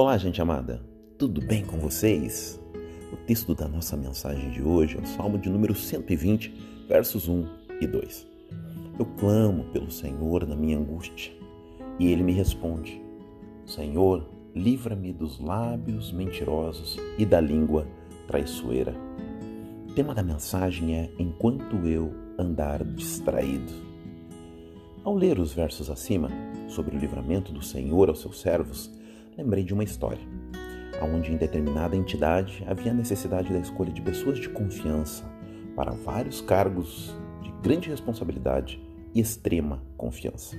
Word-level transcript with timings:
Olá, 0.00 0.16
gente 0.16 0.40
amada, 0.40 0.80
tudo 1.18 1.40
bem 1.40 1.64
com 1.64 1.76
vocês? 1.76 2.56
O 3.12 3.16
texto 3.16 3.52
da 3.52 3.66
nossa 3.66 3.96
mensagem 3.96 4.48
de 4.52 4.62
hoje 4.62 4.96
é 4.96 5.00
o 5.00 5.04
Salmo 5.04 5.36
de 5.36 5.50
número 5.50 5.74
120, 5.74 6.54
versos 6.88 7.26
1 7.26 7.44
e 7.80 7.86
2. 7.88 8.24
Eu 8.96 9.04
clamo 9.18 9.64
pelo 9.72 9.90
Senhor 9.90 10.46
na 10.46 10.54
minha 10.54 10.78
angústia 10.78 11.32
e 11.98 12.12
ele 12.12 12.22
me 12.22 12.32
responde: 12.32 13.02
Senhor, 13.66 14.24
livra-me 14.54 15.12
dos 15.12 15.40
lábios 15.40 16.12
mentirosos 16.12 16.96
e 17.18 17.26
da 17.26 17.40
língua 17.40 17.84
traiçoeira. 18.28 18.94
O 19.88 19.94
tema 19.94 20.14
da 20.14 20.22
mensagem 20.22 20.94
é 20.94 21.10
Enquanto 21.18 21.74
eu 21.88 22.14
andar 22.38 22.84
distraído. 22.84 23.72
Ao 25.02 25.12
ler 25.12 25.40
os 25.40 25.52
versos 25.52 25.90
acima, 25.90 26.30
sobre 26.68 26.96
o 26.96 27.00
livramento 27.00 27.50
do 27.50 27.64
Senhor 27.64 28.08
aos 28.08 28.20
seus 28.20 28.40
servos, 28.40 28.96
lembrei 29.38 29.62
de 29.62 29.72
uma 29.72 29.84
história, 29.84 30.26
onde 31.00 31.32
em 31.32 31.36
determinada 31.36 31.94
entidade 31.94 32.64
havia 32.66 32.92
necessidade 32.92 33.52
da 33.52 33.60
escolha 33.60 33.92
de 33.92 34.02
pessoas 34.02 34.40
de 34.40 34.48
confiança 34.48 35.24
para 35.76 35.92
vários 35.92 36.40
cargos 36.40 37.16
de 37.40 37.52
grande 37.62 37.88
responsabilidade 37.88 38.82
e 39.14 39.20
extrema 39.20 39.80
confiança. 39.96 40.56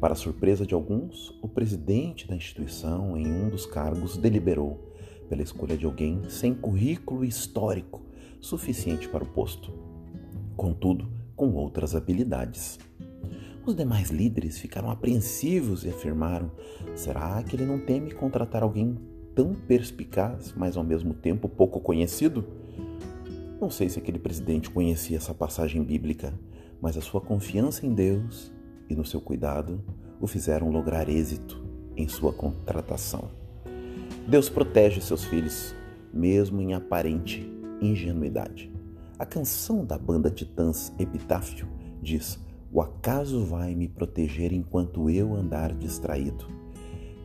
Para 0.00 0.14
surpresa 0.14 0.64
de 0.64 0.72
alguns, 0.72 1.36
o 1.42 1.48
presidente 1.48 2.28
da 2.28 2.36
instituição, 2.36 3.16
em 3.16 3.26
um 3.26 3.48
dos 3.48 3.66
cargos, 3.66 4.16
deliberou 4.16 4.94
pela 5.28 5.42
escolha 5.42 5.76
de 5.76 5.84
alguém 5.84 6.22
sem 6.28 6.54
currículo 6.54 7.24
histórico 7.24 8.02
suficiente 8.40 9.08
para 9.08 9.24
o 9.24 9.26
posto, 9.26 9.72
contudo, 10.56 11.10
com 11.34 11.54
outras 11.54 11.96
habilidades. 11.96 12.78
Os 13.64 13.76
demais 13.76 14.10
líderes 14.10 14.58
ficaram 14.58 14.90
apreensivos 14.90 15.84
e 15.84 15.88
afirmaram: 15.90 16.50
será 16.94 17.42
que 17.42 17.54
ele 17.54 17.66
não 17.66 17.78
teme 17.78 18.10
contratar 18.12 18.62
alguém 18.62 18.96
tão 19.34 19.54
perspicaz, 19.54 20.54
mas 20.56 20.76
ao 20.76 20.84
mesmo 20.84 21.14
tempo 21.14 21.48
pouco 21.48 21.80
conhecido? 21.80 22.44
Não 23.60 23.68
sei 23.68 23.90
se 23.90 23.98
aquele 23.98 24.18
presidente 24.18 24.70
conhecia 24.70 25.18
essa 25.18 25.34
passagem 25.34 25.84
bíblica, 25.84 26.32
mas 26.80 26.96
a 26.96 27.02
sua 27.02 27.20
confiança 27.20 27.84
em 27.84 27.92
Deus 27.92 28.50
e 28.88 28.94
no 28.94 29.04
seu 29.04 29.20
cuidado 29.20 29.84
o 30.18 30.26
fizeram 30.26 30.70
lograr 30.70 31.08
êxito 31.08 31.62
em 31.96 32.08
sua 32.08 32.32
contratação. 32.32 33.30
Deus 34.26 34.48
protege 34.48 35.00
seus 35.00 35.24
filhos, 35.24 35.74
mesmo 36.12 36.60
em 36.62 36.72
aparente 36.72 37.46
ingenuidade. 37.80 38.72
A 39.18 39.26
canção 39.26 39.84
da 39.84 39.98
banda 39.98 40.30
Titãs 40.30 40.92
Epitáfio 40.98 41.68
diz: 42.00 42.38
O 42.72 42.80
acaso 42.80 43.44
vai 43.44 43.74
me 43.74 43.88
proteger 43.88 44.52
enquanto 44.52 45.10
eu 45.10 45.34
andar 45.34 45.74
distraído. 45.74 46.46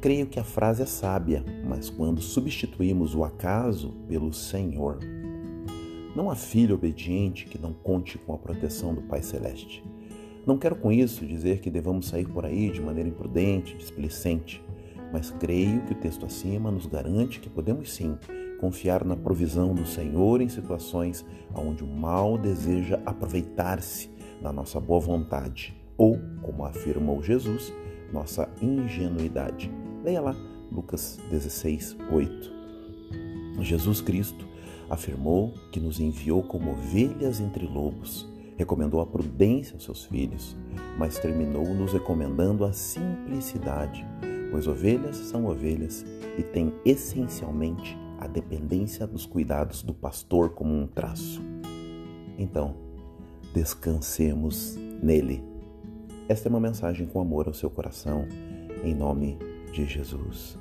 Creio 0.02 0.26
que 0.26 0.40
a 0.40 0.44
frase 0.44 0.82
é 0.82 0.88
sábia, 0.88 1.46
mas 1.68 1.88
quando 1.88 2.20
substituímos 2.20 3.14
o 3.14 3.24
acaso 3.24 3.92
pelo 4.08 4.34
Senhor, 4.34 4.98
não 6.16 6.32
há 6.32 6.36
filho 6.36 6.74
obediente 6.74 7.46
que 7.46 7.60
não 7.60 7.74
conte 7.74 8.18
com 8.18 8.34
a 8.34 8.40
proteção 8.40 8.96
do 8.96 9.04
Pai 9.04 9.22
Celeste. 9.22 9.84
Não 10.48 10.58
quero 10.58 10.78
com 10.78 10.92
isso 10.92 11.24
dizer 11.24 11.60
que 11.60 11.70
devamos 11.70 12.08
sair 12.08 12.28
por 12.28 12.44
aí 12.44 12.72
de 12.72 12.82
maneira 12.82 13.10
imprudente, 13.10 13.78
displicente, 13.78 14.64
mas 15.14 15.30
creio 15.30 15.84
que 15.84 15.92
o 15.92 15.98
texto 15.98 16.26
acima 16.26 16.72
nos 16.72 16.88
garante 16.88 17.40
que 17.40 17.52
podemos 17.52 17.94
sim 17.94 18.18
confiar 18.60 19.06
na 19.06 19.16
provisão 19.16 19.76
do 19.76 19.86
Senhor 19.86 20.42
em 20.42 20.50
situações 20.50 21.24
onde 21.54 21.84
o 21.84 21.88
mal 21.88 22.36
deseja 22.36 23.00
aproveitar-se 23.06 24.15
da 24.42 24.52
nossa 24.52 24.80
boa 24.80 25.00
vontade 25.00 25.76
ou, 25.98 26.20
como 26.42 26.66
afirmou 26.66 27.24
Jesus, 27.24 27.74
nossa 28.12 28.50
ingenuidade. 28.62 29.72
Leia 30.04 30.22
lá 30.22 30.36
Lucas 30.72 31.20
16, 31.32 31.98
8. 32.12 32.56
Jesus 33.62 34.02
Cristo 34.02 34.46
afirmou 34.90 35.54
que 35.72 35.80
nos 35.80 36.00
enviou 36.00 36.44
como 36.44 36.72
ovelhas 36.72 37.40
entre 37.40 37.66
lobos 37.66 38.28
recomendou 38.58 39.02
a 39.02 39.06
prudência 39.06 39.76
aos 39.76 39.84
seus 39.84 40.06
filhos, 40.06 40.56
mas 40.98 41.20
terminou 41.20 41.66
nos 41.74 41.94
recomendando 41.94 42.64
a 42.64 42.72
simplicidade, 42.72 44.06
pois 44.52 44.68
ovelhas 44.68 45.18
são 45.18 45.46
ovelhas 45.46 46.06
e 46.38 46.44
têm 46.44 46.74
essencialmente 46.86 47.98
a 48.20 48.28
dependência 48.28 49.06
dos 49.06 49.26
cuidados 49.26 49.84
do 49.84 49.94
pastor 49.94 50.52
como 50.52 50.74
um 50.74 50.88
traço. 50.88 51.42
Então, 52.38 52.76
descansemos 53.56 54.76
nele. 55.02 55.42
Esta 56.28 56.50
é 56.50 56.50
uma 56.50 56.60
mensagem 56.60 57.08
com 57.08 57.22
amor 57.22 57.48
ao 57.48 57.54
seu 57.54 57.70
coração, 57.70 58.28
em 58.84 58.94
nome 58.94 59.40
de 59.72 59.86
Jesus. 59.86 60.58